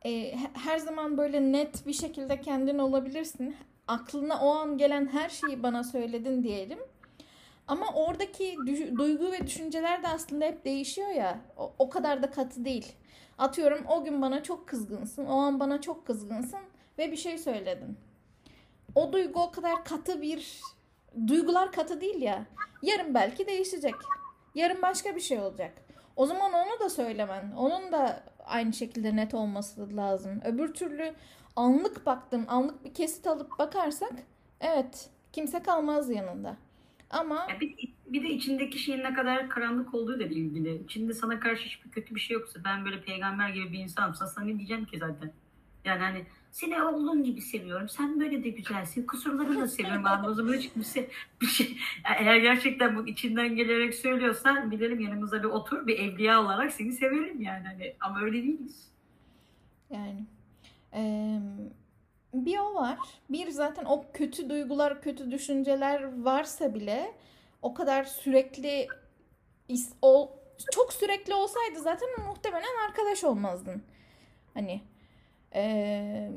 e, 0.01 0.12
he- 0.12 0.51
her 0.53 0.77
zaman 0.77 1.17
böyle 1.17 1.51
net 1.51 1.88
bir 1.88 1.93
şekilde 1.93 2.41
kendin 2.41 2.77
olabilirsin. 2.79 3.55
Aklına 3.88 4.39
o 4.46 4.50
an 4.55 4.77
gelen 4.77 5.08
her 5.08 5.29
şeyi 5.29 5.63
bana 5.63 5.84
söyledin 5.84 6.43
diyelim. 6.43 6.79
Ama 7.67 7.86
oradaki 7.93 8.58
duygu 8.98 9.32
ve 9.32 9.48
düşünceler 9.48 10.03
de 10.03 10.08
aslında 10.08 10.46
hep 10.46 10.65
değişiyor 10.65 11.10
ya. 11.10 11.39
O, 11.58 11.74
o 11.79 11.89
kadar 11.89 12.24
da 12.24 12.32
katı 12.32 12.65
değil. 12.65 12.93
Atıyorum 13.38 13.86
o 13.88 14.03
gün 14.03 14.22
bana 14.22 14.43
çok 14.43 14.67
kızgınsın. 14.67 15.25
O 15.25 15.36
an 15.38 15.60
bana 15.60 15.82
çok 15.82 16.08
kızgınsın 16.08 16.60
ve 16.98 17.12
bir 17.12 17.17
şey 17.17 17.38
söyledin. 17.38 17.98
O 18.96 19.13
duygu 19.13 19.41
o 19.43 19.51
kadar 19.51 19.86
katı 19.86 20.22
bir 20.22 20.62
duygular 21.27 21.72
katı 21.72 22.01
değil 22.01 22.22
ya. 22.22 22.46
Yarın 22.82 23.13
belki 23.13 23.48
değişecek. 23.48 23.96
Yarın 24.55 24.82
başka 24.82 25.15
bir 25.15 25.22
şey 25.22 25.39
olacak. 25.39 25.74
O 26.15 26.25
zaman 26.25 26.53
onu 26.53 26.79
da 26.79 26.89
söylemen, 26.89 27.51
onun 27.51 27.91
da 27.91 28.24
aynı 28.46 28.74
şekilde 28.74 29.15
net 29.15 29.34
olması 29.34 29.98
lazım. 29.98 30.41
Öbür 30.46 30.74
türlü 30.74 31.13
anlık 31.55 32.05
baktım, 32.05 32.46
anlık 32.48 32.86
bir 32.86 32.93
kesit 32.93 33.27
alıp 33.27 33.60
bakarsak 33.60 34.13
evet 34.62 35.10
kimse 35.32 35.63
kalmaz 35.63 36.10
yanında. 36.10 36.58
Ama 37.10 37.48
bir, 37.62 37.93
bir 38.05 38.24
de 38.24 38.29
içindeki 38.29 38.79
şeyin 38.79 39.03
ne 39.03 39.13
kadar 39.13 39.50
karanlık 39.50 39.93
olduğu 39.93 40.20
da 40.20 40.24
ilgili. 40.24 40.84
İçinde 40.84 41.13
sana 41.13 41.39
karşı 41.39 41.63
hiçbir 41.63 41.91
kötü 41.91 42.15
bir 42.15 42.20
şey 42.20 42.34
yoksa 42.34 42.60
ben 42.65 42.86
böyle 42.86 43.01
peygamber 43.01 43.50
gibi 43.50 43.72
bir 43.72 43.79
insanımsa 43.79 44.27
sana 44.27 44.46
ne 44.46 44.58
diyeceğim 44.58 44.86
ki 44.86 44.98
zaten. 44.98 45.32
Yani 45.86 46.00
hani 46.00 46.25
seni 46.53 46.81
olduğun 46.83 47.24
gibi 47.24 47.41
seviyorum. 47.41 47.89
Sen 47.89 48.19
böyle 48.19 48.43
de 48.43 48.50
güzelsin. 48.50 49.05
Kusurlarını 49.07 49.62
da 49.62 49.67
seviyorum. 49.67 50.05
O 50.27 50.33
zaman 50.33 50.53
hiç 50.53 50.88
şey, 50.93 51.10
bir 51.41 51.45
şey 51.45 51.77
eğer 52.19 52.38
gerçekten 52.38 52.95
bu 52.98 53.07
içinden 53.07 53.55
gelerek 53.55 53.95
söylüyorsan 53.95 54.72
bilelim 54.72 55.00
yanımıza 55.00 55.39
bir 55.43 55.48
otur 55.48 55.88
bir 55.88 56.00
evliya 56.00 56.41
olarak 56.41 56.72
seni 56.72 56.91
severim 56.91 57.41
yani. 57.41 57.67
Hani, 57.67 57.95
ama 58.00 58.22
öyle 58.22 58.43
değiliz. 58.43 58.88
Yani 59.89 60.25
eee, 60.93 61.39
bir 62.33 62.57
o 62.60 62.75
var. 62.75 62.98
Bir 63.29 63.50
zaten 63.50 63.86
o 63.86 64.05
kötü 64.13 64.50
duygular, 64.50 65.01
kötü 65.01 65.31
düşünceler 65.31 66.24
varsa 66.24 66.75
bile 66.75 67.12
o 67.62 67.74
kadar 67.74 68.03
sürekli 68.03 68.88
is- 69.69 69.93
ol, 70.01 70.27
çok 70.72 70.93
sürekli 70.93 71.33
olsaydı 71.33 71.79
zaten 71.79 72.10
muhtemelen 72.27 72.88
arkadaş 72.88 73.24
olmazdın. 73.24 73.83
Hani 74.53 74.81
eee, 75.55 76.31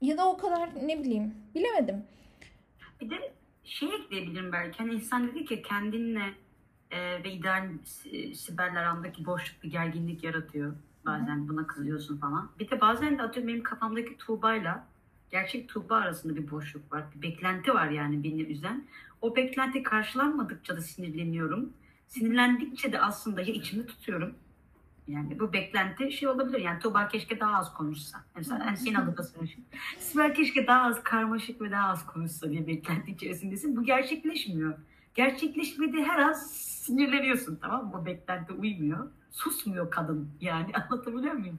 ya 0.00 0.18
da 0.18 0.28
o 0.28 0.36
kadar 0.38 0.70
ne 0.86 0.98
bileyim 1.04 1.34
bilemedim. 1.54 2.04
Bir 3.00 3.10
de 3.10 3.32
şey 3.64 3.88
ekleyebilirim 3.94 4.52
belki. 4.52 4.78
Hani 4.78 4.94
insan 4.94 5.28
dedi 5.28 5.44
ki 5.44 5.62
kendinle 5.62 6.22
e, 6.90 7.24
ve 7.24 7.32
ideal 7.32 7.68
si- 7.84 8.34
siberler 8.34 8.82
arasındaki 8.84 9.26
boşluk 9.26 9.62
bir 9.62 9.70
gerginlik 9.70 10.24
yaratıyor. 10.24 10.74
Bazen 11.06 11.48
buna 11.48 11.66
kızıyorsun 11.66 12.16
falan. 12.18 12.50
Bir 12.58 12.70
de 12.70 12.80
bazen 12.80 13.18
de 13.18 13.22
atıyorum 13.22 13.48
benim 13.52 13.62
kafamdaki 13.62 14.16
Tuğba'yla 14.16 14.86
gerçek 15.30 15.68
Tuğba 15.68 15.96
arasında 15.96 16.36
bir 16.36 16.50
boşluk 16.50 16.92
var. 16.92 17.04
Bir 17.16 17.22
beklenti 17.22 17.74
var 17.74 17.90
yani 17.90 18.24
beni 18.24 18.42
üzen. 18.42 18.84
O 19.22 19.36
beklenti 19.36 19.82
karşılanmadıkça 19.82 20.76
da 20.76 20.80
sinirleniyorum. 20.80 21.72
Sinirlendikçe 22.08 22.92
de 22.92 23.00
aslında 23.00 23.40
ya 23.40 23.46
içimde 23.54 23.86
tutuyorum. 23.86 24.34
Yani 25.08 25.40
bu 25.40 25.52
beklenti 25.52 26.12
şey 26.12 26.28
olabilir. 26.28 26.60
Yani 26.60 26.78
Tuğba 26.78 27.08
keşke 27.08 27.40
daha 27.40 27.58
az 27.58 27.74
konuşsa. 27.74 28.24
Mesela 28.36 28.64
yani 28.64 28.76
senin 28.76 29.22
söyleyeyim. 29.22 29.64
Sibel 29.98 30.34
keşke 30.34 30.66
daha 30.66 30.82
az 30.82 31.02
karmaşık 31.02 31.60
ve 31.60 31.70
daha 31.70 31.88
az 31.88 32.06
konuşsa 32.06 32.50
diye 32.50 32.66
beklenti 32.66 33.10
içerisindesin. 33.10 33.76
Bu 33.76 33.84
gerçekleşmiyor. 33.84 34.74
Gerçekleşmediği 35.14 36.04
her 36.04 36.18
an 36.18 36.32
sinirleniyorsun 36.32 37.58
tamam 37.62 37.86
mı? 37.86 37.92
Bu 37.92 38.06
beklenti 38.06 38.52
uymuyor. 38.52 39.10
Susmuyor 39.30 39.90
kadın 39.90 40.30
yani 40.40 40.72
anlatabiliyor 40.90 41.34
muyum? 41.34 41.58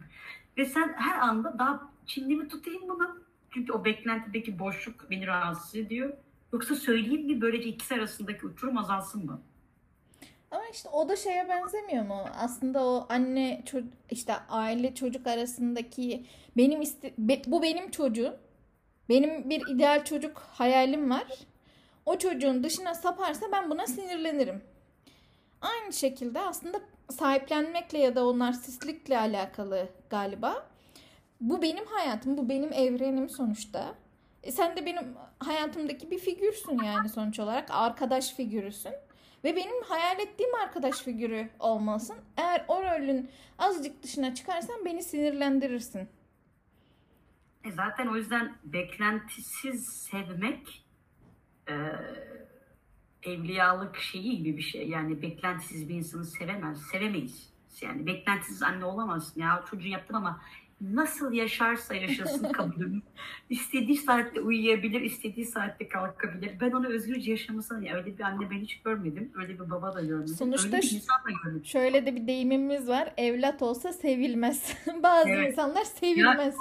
Ve 0.58 0.66
sen 0.66 0.94
her 0.98 1.20
anda 1.20 1.60
daha 1.60 1.92
şimdi 2.06 2.36
mi 2.36 2.48
tutayım 2.48 2.82
bunu? 2.90 3.20
Çünkü 3.52 3.74
o 3.74 3.86
beklentideki 3.86 4.60
boşluk 4.60 5.10
beni 5.12 5.28
rahatsız 5.28 5.76
ediyor. 5.76 6.14
Yoksa 6.54 6.76
söyleyeyim 6.76 7.26
mi 7.26 7.42
böylece 7.42 7.70
ikisi 7.70 7.96
arasındaki 7.96 8.46
uçurum 8.46 8.78
azalsın 8.78 9.26
mı? 9.26 9.42
Ama 10.52 10.64
işte 10.74 10.90
o 10.90 11.10
da 11.10 11.16
şeye 11.16 11.50
benzemiyor 11.50 12.06
mu? 12.06 12.26
Aslında 12.38 12.86
o 12.86 13.06
anne 13.10 13.62
çocuk 13.66 13.94
işte 14.12 14.34
aile 14.50 14.96
çocuk 14.96 15.28
arasındaki 15.28 16.26
benim 16.58 16.82
iste 16.82 17.14
be- 17.18 17.42
bu 17.48 17.62
benim 17.64 17.92
çocuğum. 17.92 18.38
Benim 19.10 19.50
bir 19.50 19.62
ideal 19.76 20.04
çocuk 20.06 20.38
hayalim 20.38 21.10
var. 21.10 21.26
O 22.06 22.18
çocuğun 22.18 22.64
dışına 22.64 22.96
saparsa 22.96 23.46
ben 23.52 23.70
buna 23.70 23.88
sinirlenirim. 23.88 24.62
Aynı 25.62 25.94
şekilde 25.94 26.40
aslında 26.42 26.80
sahiplenmekle 27.12 27.98
ya 28.00 28.16
da 28.16 28.28
o 28.28 28.40
narsistlikle 28.40 29.18
alakalı 29.20 29.88
galiba. 30.10 30.68
Bu 31.42 31.62
benim 31.62 31.86
hayatım, 31.86 32.38
bu 32.38 32.50
benim 32.50 32.74
evrenim 32.74 33.30
sonuçta. 33.30 33.96
E 34.44 34.52
sen 34.52 34.78
de 34.78 34.86
benim 34.86 35.16
hayatımdaki 35.40 36.12
bir 36.12 36.20
figürsün 36.20 36.84
yani 36.84 37.10
sonuç 37.10 37.40
olarak. 37.40 37.72
Arkadaş 37.72 38.34
figürüsün. 38.34 38.94
Ve 39.44 39.56
benim 39.56 39.84
hayal 39.84 40.20
ettiğim 40.20 40.56
arkadaş 40.56 41.02
figürü 41.02 41.50
olmalısın. 41.60 42.18
Eğer 42.38 42.66
o 42.68 42.82
rolün 42.84 43.30
azıcık 43.58 44.04
dışına 44.04 44.36
çıkarsan 44.36 44.86
beni 44.86 45.04
sinirlendirirsin. 45.04 46.10
E 47.64 47.72
zaten 47.72 48.08
o 48.08 48.16
yüzden 48.16 48.56
beklentisiz 48.64 50.08
sevmek 50.12 50.86
e, 51.70 51.74
evliyalık 53.24 53.98
şeyi 53.98 54.38
gibi 54.38 54.58
bir 54.58 54.62
şey. 54.62 54.90
Yani 54.90 55.22
beklentisiz 55.22 55.90
bir 55.90 55.96
insanı 55.96 56.26
sevemez, 56.26 56.82
sevemeyiz. 56.92 57.54
Yani 57.82 58.06
beklentisiz 58.06 58.64
anne 58.64 58.86
olamazsın. 58.86 59.42
Ya 59.42 59.64
çocuğu 59.70 59.88
yaptım 59.88 60.16
ama 60.16 60.42
nasıl 60.82 61.34
yaşarsa 61.34 61.96
yaşasın 61.96 62.52
kabulüm. 62.52 63.04
İstediği 63.50 63.98
saatte 63.98 64.42
uyuyabilir, 64.42 65.02
istediği 65.02 65.46
saatte 65.46 65.88
kalkabilir. 65.90 66.52
Ben 66.62 66.72
onu 66.72 66.88
özgürce 66.88 67.32
yaşamasını, 67.32 67.86
ya 67.86 67.96
öyle 67.96 68.18
bir 68.18 68.24
anne 68.24 68.50
ben 68.52 68.60
hiç 68.60 68.82
görmedim. 68.82 69.32
Öyle 69.36 69.54
bir 69.54 69.70
baba 69.70 69.96
da 69.96 70.02
görmedim. 70.02 70.36
Sonuçta 70.36 70.68
öyle 70.68 70.78
bir 70.78 70.92
insan 70.96 71.18
da 71.26 71.30
görmedim. 71.44 71.66
Şöyle 71.66 72.06
de 72.06 72.16
bir 72.16 72.28
deyimimiz 72.28 72.88
var. 72.88 73.14
Evlat 73.18 73.62
olsa 73.62 73.94
sevilmez. 73.94 74.78
Bazı 75.04 75.30
Evet. 75.30 75.52
insanlar 75.52 75.84
sevilmez. 75.84 76.56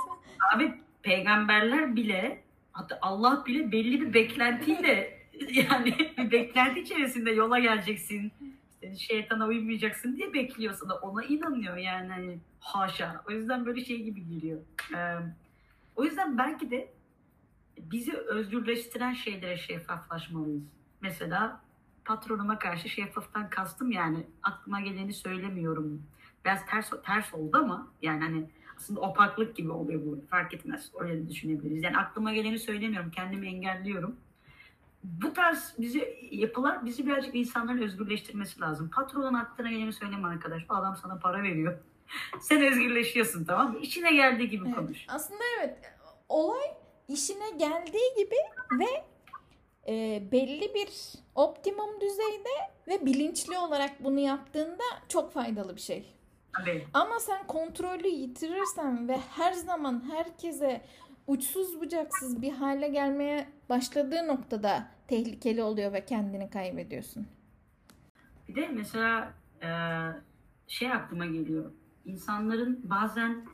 Abi 0.55 0.75
peygamberler 1.03 1.97
bile 1.97 2.43
hatta 2.73 2.99
Allah 3.03 3.45
bile 3.47 3.73
belli 3.73 4.01
bir 4.01 4.15
beklentiyle 4.15 5.19
yani 5.53 5.95
bir 6.19 6.31
beklenti 6.31 6.81
içerisinde 6.81 7.31
yola 7.31 7.59
geleceksin. 7.59 8.33
İşte 8.83 8.97
şeytana 8.97 9.47
uymayacaksın 9.47 10.17
diye 10.17 10.33
bekliyor 10.33 10.75
sana. 10.75 10.95
Ona 10.95 11.25
inanıyor 11.25 11.77
yani 11.77 12.09
hani 12.09 12.39
haşa. 12.61 13.23
O 13.29 13.31
yüzden 13.33 13.67
böyle 13.67 13.85
şey 13.85 14.03
gibi 14.03 14.29
geliyor. 14.29 14.61
Ee, 14.97 15.17
o 15.97 16.05
yüzden 16.05 16.39
belki 16.39 16.71
de 16.71 16.93
bizi 17.79 18.13
özgürleştiren 18.13 19.15
şeylere 19.15 19.57
şeffaflaşmalıyız. 19.57 20.63
Mesela 21.01 21.61
patronuma 22.05 22.59
karşı 22.59 22.89
şeffaftan 22.89 23.51
kastım 23.51 23.93
yani 23.93 24.27
aklıma 24.43 24.81
geleni 24.81 25.13
söylemiyorum. 25.13 26.03
Biraz 26.45 26.67
ters 26.67 26.91
ters 27.07 27.35
oldu 27.35 27.57
ama 27.57 27.89
yani 28.03 28.21
hani 28.25 28.51
aslında 28.77 29.01
opaklık 29.01 29.57
gibi 29.57 29.71
oluyor 29.71 30.07
bu. 30.07 30.25
Fark 30.31 30.55
etmez. 30.55 30.91
Öyle 31.01 31.29
düşünebiliriz. 31.29 31.83
Yani 31.83 31.99
aklıma 31.99 32.33
geleni 32.33 32.59
söylemiyorum. 32.59 33.11
Kendimi 33.11 33.47
engelliyorum. 33.47 34.17
Bu 35.23 35.33
tarz 35.33 35.75
bizi 35.79 36.29
yapılar 36.31 36.85
bizi 36.85 37.07
birazcık 37.07 37.35
insanların 37.35 37.83
özgürleştirmesi 37.83 38.61
lazım. 38.61 38.91
Patronun 38.95 39.35
aklına 39.35 39.71
geleni 39.71 39.93
söyleme 39.93 40.29
arkadaş. 40.29 40.69
Bu 40.69 40.75
adam 40.75 40.97
sana 40.97 41.19
para 41.19 41.43
veriyor. 41.43 41.79
Sen 42.41 42.63
özgürleşiyorsun 42.63 43.45
tamam 43.45 43.73
mı? 43.73 43.79
İçine 43.79 44.13
geldiği 44.13 44.49
gibi 44.49 44.65
Evet. 44.67 44.77
konuş. 44.77 45.05
Aslında 45.09 45.41
evet 45.59 45.79
olay 46.29 46.67
işine 47.09 47.51
geldiği 47.51 48.15
gibi 48.17 48.37
ve 48.79 49.05
e, 49.89 50.23
belli 50.33 50.75
bir 50.75 50.89
optimum 51.35 52.01
düzeyde 52.01 52.49
ve 52.89 53.07
bilinçli 53.07 53.59
olarak 53.59 54.05
bunu 54.05 54.21
yaptığında 54.21 54.85
çok 55.09 55.33
faydalı 55.33 55.77
bir 55.77 55.81
şey. 55.81 56.15
Tabii. 56.53 56.87
Ama 56.95 57.21
sen 57.21 57.47
kontrolü 57.47 58.09
yitirirsen 58.09 59.09
ve 59.09 59.17
her 59.37 59.53
zaman 59.53 60.11
herkese 60.11 60.81
uçsuz 61.27 61.81
bucaksız 61.81 62.43
bir 62.43 62.53
hale 62.53 62.89
gelmeye 62.89 63.49
başladığı 63.69 64.29
noktada 64.29 64.98
tehlikeli 65.09 65.63
oluyor 65.63 65.93
ve 65.93 66.05
kendini 66.05 66.51
kaybediyorsun. 66.51 67.27
Bir 68.49 68.55
de 68.55 68.69
mesela 68.69 69.35
e, 69.63 69.69
şey 70.67 70.93
aklıma 70.93 71.27
geliyor. 71.27 71.71
İnsanların 72.05 72.81
bazen 72.85 73.47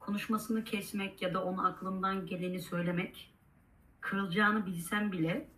konuşmasını 0.00 0.64
kesmek 0.64 1.22
ya 1.22 1.34
da 1.34 1.44
onu 1.44 1.66
aklından 1.66 2.26
geleni 2.26 2.60
söylemek 2.60 3.34
kırılacağını 4.00 4.66
bilsen 4.66 5.12
bile 5.12 5.48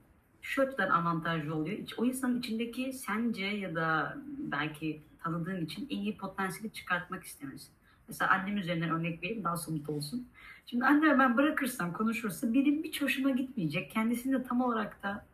şu 0.43 0.63
açıdan 0.63 0.91
avantajlı 0.91 1.55
oluyor. 1.55 1.79
O 1.99 2.05
insanın 2.05 2.39
içindeki 2.39 2.93
sence 2.93 3.45
ya 3.47 3.75
da 3.75 4.17
belki 4.39 5.03
tanıdığın 5.23 5.65
için 5.65 5.87
en 5.91 5.99
iyi 5.99 6.17
potansiyeli 6.17 6.73
çıkartmak 6.73 7.25
istemesi. 7.25 7.71
Mesela 8.09 8.31
annem 8.31 8.57
üzerinden 8.57 8.91
örnek 8.91 9.23
vereyim 9.23 9.45
daha 9.45 9.57
somut 9.57 9.89
olsun. 9.89 10.29
Şimdi 10.67 10.85
anneme 10.85 11.19
ben 11.19 11.37
bırakırsam 11.37 11.93
konuşursa 11.93 12.55
benim 12.55 12.85
hiç 12.85 13.03
hoşuma 13.03 13.31
gitmeyecek. 13.31 13.91
Kendisinde 13.91 14.43
tam 14.43 14.61
olarak 14.61 15.03
da 15.03 15.27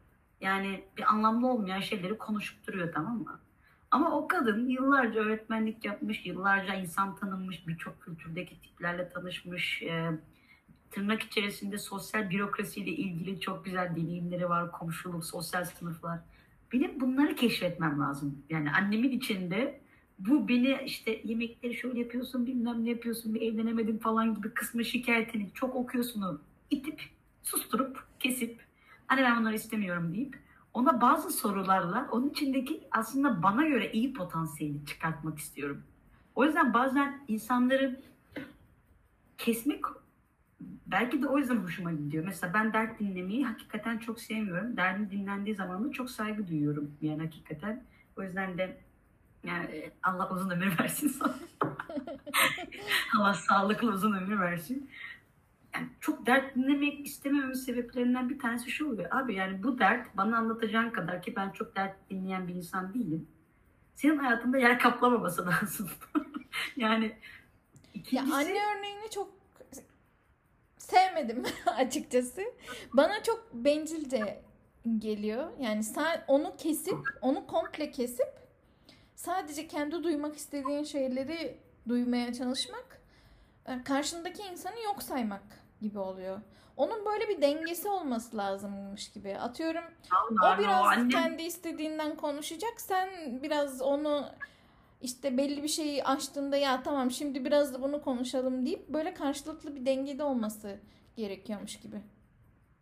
yani 0.43 0.85
bir 0.97 1.13
anlamlı 1.13 1.47
olmayan 1.47 1.81
şeyleri 1.81 2.19
konuşup 2.19 2.67
duruyor 2.67 2.93
tamam 2.95 3.19
mı? 3.19 3.41
Ama 3.91 4.19
o 4.19 4.29
kadın 4.29 4.69
yıllarca 4.69 5.21
öğretmenlik 5.21 5.85
yapmış, 5.85 6.27
yıllarca 6.27 6.75
insan 6.75 7.17
tanınmış, 7.17 7.69
birçok 7.69 8.01
kültürdeki 8.01 8.61
tiplerle 8.61 9.09
tanışmış, 9.09 9.83
e, 9.83 10.11
tırnak 10.91 11.23
içerisinde 11.23 11.79
sosyal 11.79 12.31
bürokrasiyle 12.31 12.91
ilgili 12.91 13.41
çok 13.41 13.65
güzel 13.65 13.97
deneyimleri 13.97 14.49
var, 14.49 14.73
komşuluk, 14.73 15.25
sosyal 15.25 15.65
sınıflar. 15.65 16.19
Benim 16.73 17.01
bunları 17.01 17.35
keşfetmem 17.35 18.01
lazım. 18.01 18.45
Yani 18.51 18.71
annemin 18.71 19.11
içinde 19.11 19.81
bu 20.19 20.49
beni 20.49 20.79
işte 20.85 21.21
yemekleri 21.25 21.75
şöyle 21.75 21.99
yapıyorsun, 21.99 22.47
bilmem 22.47 22.85
ne 22.85 22.91
yapıyorsun, 22.91 23.35
bir 23.35 23.41
evlenemedim 23.41 23.99
falan 23.99 24.35
gibi 24.35 24.55
kısmı 24.55 24.85
şikayetini 24.85 25.51
çok 25.55 25.77
okuyorsun 25.77 26.41
itip, 26.71 27.01
susturup, 27.43 28.07
kesip, 28.21 28.61
hani 29.07 29.23
ben 29.23 29.41
bunları 29.41 29.55
istemiyorum 29.55 30.15
deyip 30.15 30.39
ona 30.75 31.01
bazı 31.01 31.31
sorularla 31.31 32.09
onun 32.11 32.31
içindeki 32.31 32.89
aslında 32.91 33.43
bana 33.43 33.67
göre 33.67 33.93
iyi 33.93 34.13
potansiyeli 34.13 34.87
çıkartmak 34.87 35.39
istiyorum. 35.39 35.83
O 36.35 36.45
yüzden 36.45 36.75
bazen 36.75 37.25
insanları 37.29 38.01
kesmek 39.39 39.85
belki 40.87 41.23
de 41.23 41.29
o 41.29 41.39
yüzden 41.39 41.57
hoşuma 41.57 41.93
gidiyor. 41.93 42.25
Mesela 42.25 42.55
ben 42.55 42.73
dert 42.73 43.01
dinlemeyi 43.01 43.47
hakikaten 43.47 43.99
çok 43.99 44.21
sevmiyorum. 44.21 44.77
Derdim 44.77 45.11
dinlendiği 45.11 45.57
zaman 45.57 45.85
da 45.85 45.93
çok 45.93 46.11
saygı 46.11 46.49
duyuyorum 46.49 46.91
yani 47.01 47.23
hakikaten. 47.23 47.85
O 48.17 48.23
yüzden 48.23 48.59
de 48.59 48.81
yani 49.45 49.91
Allah 50.03 50.31
uzun 50.31 50.51
ömür 50.51 50.79
versin 50.79 51.09
sana. 51.09 51.35
Allah 53.19 53.35
sağlıklı 53.35 53.93
uzun 53.93 54.13
ömür 54.13 54.41
versin. 54.41 54.91
Yani 55.75 55.89
çok 56.01 56.27
dert 56.27 56.55
dinlemek 56.55 57.07
istemememin 57.07 57.55
sebeplerinden 57.55 58.29
bir 58.29 58.39
tanesi 58.39 58.71
şu 58.71 58.89
oluyor. 58.89 59.09
Abi 59.11 59.35
yani 59.35 59.63
bu 59.63 59.79
dert 59.79 60.17
bana 60.17 60.37
anlatacağın 60.37 60.91
kadar 60.91 61.23
ki 61.23 61.37
ben 61.37 61.51
çok 61.51 61.77
dert 61.77 62.11
dinleyen 62.11 62.49
bir 62.49 62.55
insan 62.55 62.95
değilim. 62.95 63.29
Senin 63.95 64.19
hayatında 64.19 64.59
yer 64.59 64.79
kaplamaması 64.79 65.47
lazım. 65.47 65.91
yani 66.77 67.05
Ya 67.05 67.13
ikincisi... 67.95 68.35
anne 68.35 68.59
örneğini 68.77 69.11
çok 69.11 69.31
sevmedim 70.79 71.43
açıkçası. 71.67 72.43
Bana 72.93 73.23
çok 73.23 73.49
bencilce 73.55 74.43
geliyor. 74.99 75.51
Yani 75.61 75.85
sen 75.85 76.25
onu 76.29 76.57
kesip, 76.57 76.99
onu 77.21 77.47
komple 77.47 77.91
kesip 77.91 78.29
sadece 79.15 79.67
kendi 79.69 80.05
duymak 80.05 80.37
istediğin 80.37 80.85
şeyleri 80.85 81.59
duymaya 81.89 82.33
çalışmak 82.33 83.01
e, 83.67 83.83
karşındaki 83.85 84.43
insanı 84.43 84.81
yok 84.85 85.03
saymak 85.03 85.62
gibi 85.83 85.99
oluyor. 85.99 86.41
Onun 86.77 87.07
böyle 87.07 87.29
bir 87.29 87.43
dengesi 87.43 87.89
olması 87.89 88.37
lazımmış 88.37 89.13
gibi. 89.13 89.37
Atıyorum 89.39 89.85
Allah 90.11 90.57
o 90.57 90.59
biraz 90.59 90.87
annem- 90.87 91.09
kendi 91.09 91.43
istediğinden 91.43 92.17
konuşacak. 92.17 92.81
Sen 92.81 93.09
biraz 93.43 93.83
onu 93.83 94.27
işte 95.01 95.37
belli 95.37 95.63
bir 95.63 95.69
şeyi 95.69 96.05
açtığında 96.05 96.57
ya 96.57 96.83
tamam 96.83 97.11
şimdi 97.11 97.45
biraz 97.45 97.75
da 97.75 97.83
bunu 97.83 98.03
konuşalım 98.03 98.67
deyip 98.67 98.89
böyle 98.89 99.15
karşılıklı 99.15 99.77
bir 99.77 99.87
dengede 99.87 100.23
olması 100.23 100.79
gerekiyormuş 101.17 101.81
gibi. 101.81 101.97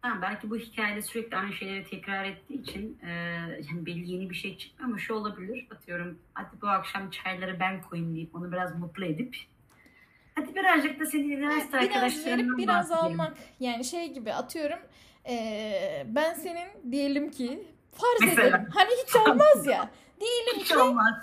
Tamam, 0.03 0.23
belki 0.23 0.51
bu 0.51 0.57
hikayede 0.57 1.03
sürekli 1.03 1.37
aynı 1.37 1.53
şeyleri 1.53 1.85
tekrar 1.85 2.25
ettiği 2.25 2.63
için 2.63 2.99
e, 3.03 3.11
yani 3.71 3.87
belli 3.87 4.13
yeni 4.13 4.31
bir 4.31 4.35
şey 4.35 4.59
çıkmıyor 4.59 4.89
ama 4.91 4.99
şu 4.99 5.15
olabilir. 5.15 5.67
Atıyorum 5.71 6.19
hadi 6.35 6.49
bu 6.63 6.69
akşam 6.69 7.11
çayları 7.11 7.61
ben 7.61 7.83
koyayım 7.83 8.15
deyip 8.17 8.35
onu 8.35 8.53
biraz 8.53 8.79
mutlu 8.79 9.05
edip 9.05 9.37
hadi 10.35 10.55
birazcık 10.55 11.01
da 11.01 11.07
senin 11.07 11.31
üniversite 11.31 11.73
Biraz 11.81 11.89
arkadaşlarından 11.89 12.59
biraz 12.59 12.91
bahsedelim. 12.91 13.21
almak 13.21 13.37
yani 13.61 13.85
şey 13.85 14.13
gibi 14.13 14.33
atıyorum 14.33 14.79
eee, 15.29 16.07
ben 16.09 16.35
senin 16.35 16.93
diyelim 16.93 17.31
ki 17.31 17.65
farz 17.93 18.21
Mesela. 18.21 18.49
edelim 18.49 18.69
hani 18.75 18.91
hiç 19.07 19.17
olmaz 19.17 19.67
ya 19.67 19.91
diyelim 20.21 20.61
Hiç 20.61 20.69
ki 20.69 20.79
olmaz. 20.79 21.15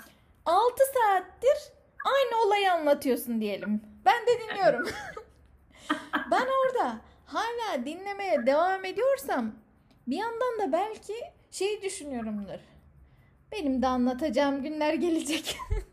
6 0.46 0.74
saattir 0.94 1.72
aynı 2.04 2.42
olayı 2.46 2.72
anlatıyorsun 2.72 3.40
diyelim. 3.40 3.82
Ben 4.04 4.26
de 4.26 4.40
dinliyorum. 4.40 4.88
ben 6.30 6.46
orada 6.46 6.96
hala 7.26 7.84
dinlemeye 7.86 8.46
devam 8.46 8.84
ediyorsam 8.84 9.52
bir 10.06 10.16
yandan 10.16 10.58
da 10.58 10.72
belki 10.72 11.14
şey 11.50 11.82
düşünüyorumdur. 11.82 12.58
Benim 13.52 13.82
de 13.82 13.86
anlatacağım 13.86 14.62
günler 14.62 14.94
gelecek. 14.94 15.56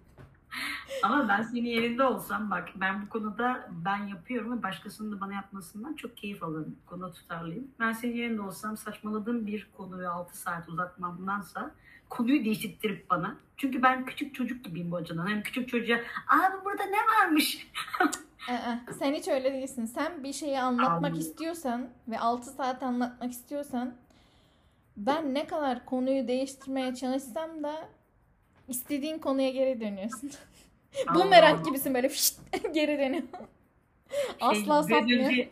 Ama 1.03 1.29
ben 1.29 1.41
senin 1.41 1.65
yerinde 1.65 2.03
olsam 2.03 2.51
bak 2.51 2.69
ben 2.75 3.01
bu 3.05 3.09
konuda 3.09 3.69
ben 3.85 4.07
yapıyorum 4.07 4.57
ve 4.57 4.63
başkasının 4.63 5.11
da 5.11 5.21
bana 5.21 5.33
yapmasından 5.33 5.93
çok 5.93 6.17
keyif 6.17 6.43
alırım. 6.43 6.75
Bu 6.85 6.89
konuda 6.89 7.11
tutarlıyım. 7.11 7.67
Ben 7.79 7.91
senin 7.91 8.15
yerinde 8.15 8.41
olsam 8.41 8.77
saçmaladığım 8.77 9.47
bir 9.47 9.67
konuyu 9.77 10.09
6 10.09 10.37
saat 10.37 10.69
uzatmamdansa 10.69 11.71
konuyu 12.09 12.45
değiştirip 12.45 13.09
bana. 13.09 13.35
Çünkü 13.57 13.83
ben 13.83 14.05
küçük 14.05 14.35
çocuk 14.35 14.65
gibiyim 14.65 14.91
bu 14.91 14.95
açıdan. 14.95 15.27
Hem 15.27 15.43
küçük 15.43 15.69
çocuğa 15.69 15.97
abi 16.27 16.65
burada 16.65 16.83
ne 16.83 16.97
varmış? 16.97 17.67
Aa, 18.49 18.93
sen 18.99 19.13
hiç 19.13 19.27
öyle 19.27 19.53
değilsin. 19.53 19.85
Sen 19.85 20.23
bir 20.23 20.33
şeyi 20.33 20.59
anlatmak 20.61 20.91
Anladım. 20.91 21.19
istiyorsan 21.19 21.87
ve 22.07 22.19
6 22.19 22.51
saat 22.51 22.83
anlatmak 22.83 23.31
istiyorsan 23.31 23.93
ben 24.97 25.33
ne 25.33 25.47
kadar 25.47 25.85
konuyu 25.85 26.27
değiştirmeye 26.27 26.95
çalışsam 26.95 27.63
da 27.63 27.89
istediğin 28.67 29.19
konuya 29.19 29.49
geri 29.49 29.81
dönüyorsun. 29.81 30.31
Bumerang 31.15 31.55
Allah. 31.59 31.69
gibisin 31.69 31.93
böyle 31.93 32.09
fişt, 32.09 32.39
geri 32.73 32.99
dönüyor. 32.99 33.23
Asla 34.41 34.53
Şey, 34.55 34.63
biraz 34.65 34.87
sapmıyor. 34.87 35.29
önce- 35.29 35.49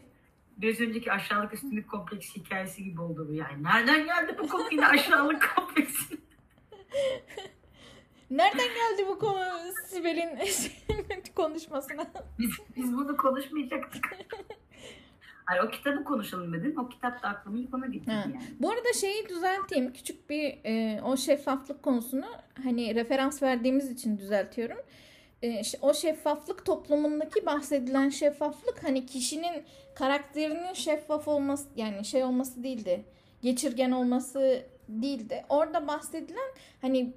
Biraz 0.58 0.80
önceki 0.80 1.12
aşağılık 1.12 1.54
üstünlük 1.54 1.91
kompleksi 1.91 2.39
hikayesi 2.39 2.84
gibi 2.84 3.02
oldu 3.02 3.26
bu 3.30 3.34
yani. 3.34 3.63
Nereden 3.63 4.06
geldi 4.06 4.36
bu 4.39 4.47
konu 4.47 4.63
yine 4.71 4.88
aşağılık 4.88 5.54
kompleksi? 5.56 6.17
Nereden 8.32 8.67
geldi 8.67 9.08
bu 9.08 9.19
konu 9.19 9.39
Sibel'in 9.88 10.39
konuşmasına? 11.36 12.12
Biz, 12.39 12.52
biz 12.76 12.93
bunu 12.93 13.17
konuşmayacaktık. 13.17 14.17
Hayır 15.45 15.63
o 15.63 15.71
kitabı 15.71 16.03
konuşalım 16.03 16.53
dedim. 16.53 16.75
O 16.79 16.89
kitap 16.89 17.23
da 17.23 17.27
aklıma 17.27 17.58
ilk 17.58 17.73
ona 17.73 17.86
getirdi 17.86 18.12
yani. 18.12 18.41
Bu 18.60 18.71
arada 18.71 18.93
şeyi 18.93 19.29
düzelteyim. 19.29 19.93
Küçük 19.93 20.29
bir 20.29 20.58
e, 20.65 21.01
o 21.01 21.17
şeffaflık 21.17 21.84
konusunu 21.84 22.25
hani 22.63 22.95
referans 22.95 23.43
verdiğimiz 23.43 23.91
için 23.91 24.17
düzeltiyorum. 24.17 24.77
E, 25.43 25.62
o 25.82 25.93
şeffaflık 25.93 26.65
toplumundaki 26.65 27.45
bahsedilen 27.45 28.10
şeffaflık 28.10 28.84
hani 28.84 29.06
kişinin 29.06 29.63
karakterinin 29.95 30.73
şeffaf 30.73 31.27
olması 31.27 31.69
yani 31.75 32.06
şey 32.06 32.23
olması 32.23 32.63
değildi. 32.63 33.06
Geçirgen 33.41 33.91
olması 33.91 34.65
değildi. 34.89 35.45
Orada 35.49 35.88
bahsedilen 35.88 36.49
hani 36.82 37.13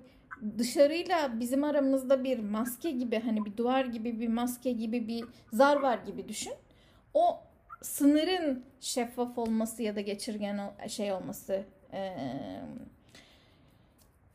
dışarıyla 0.59 1.41
bizim 1.41 1.65
aramızda 1.65 2.25
bir 2.25 2.39
maske 2.39 2.91
gibi 2.91 3.21
hani 3.21 3.45
bir 3.45 3.57
duvar 3.57 3.85
gibi 3.85 4.21
bir 4.21 4.29
maske 4.29 4.73
gibi 4.73 5.09
bir 5.09 5.25
zar 5.53 5.77
var 5.77 5.99
gibi 6.07 6.29
düşün. 6.29 6.53
O 7.15 7.41
sınırın 7.83 8.65
şeffaf 8.81 9.39
olması 9.39 9.83
ya 9.83 9.97
da 9.97 10.01
geçirgen 10.01 10.61
şey 10.89 11.13
olması 11.13 11.65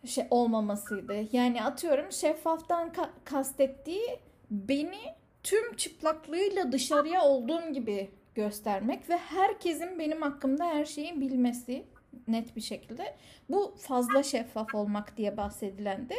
şey 0.05 0.27
olmamasıydı. 0.29 1.27
Yani 1.31 1.63
atıyorum 1.63 2.11
şeffaftan 2.11 2.89
ka- 2.89 3.09
kastettiği 3.25 4.19
beni 4.51 4.99
tüm 5.43 5.75
çıplaklığıyla 5.75 6.71
dışarıya 6.71 7.23
olduğum 7.23 7.73
gibi 7.73 8.11
göstermek 8.35 9.09
ve 9.09 9.17
herkesin 9.17 9.99
benim 9.99 10.21
hakkımda 10.21 10.65
her 10.65 10.85
şeyi 10.85 11.21
bilmesi 11.21 11.83
net 12.27 12.55
bir 12.55 12.61
şekilde. 12.61 13.15
Bu 13.49 13.75
fazla 13.77 14.23
şeffaf 14.23 14.75
olmak 14.75 15.17
diye 15.17 15.37
bahsedilendi. 15.37 16.15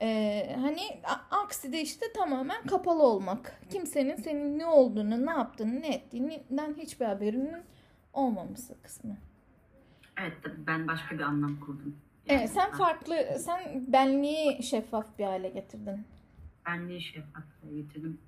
Ee, 0.00 0.56
hani 0.60 0.80
aksi 1.30 1.72
de 1.72 1.80
işte 1.80 2.06
tamamen 2.12 2.66
kapalı 2.66 3.02
olmak. 3.02 3.60
Kimsenin 3.70 4.16
senin 4.16 4.58
ne 4.58 4.66
olduğunu, 4.66 5.26
ne 5.26 5.30
yaptığını, 5.30 5.80
ne 5.80 5.94
ettiğinden 5.94 6.74
hiçbir 6.78 7.04
haberinin 7.06 7.62
olmaması 8.12 8.82
kısmı. 8.82 9.16
Evet 10.20 10.32
ben 10.66 10.88
başka 10.88 11.14
bir 11.18 11.22
anlam 11.22 11.60
kurdum. 11.60 11.96
Evet, 12.28 12.50
sen 12.50 12.72
farklı, 12.72 13.16
sen 13.38 13.84
benliği 13.92 14.62
şeffaf 14.62 15.18
bir 15.18 15.24
hale 15.24 15.48
getirdin. 15.48 16.04
Ben 16.66 16.88
de 16.88 17.00
şeffaflığa 17.00 17.70
getirdim. 17.76 18.20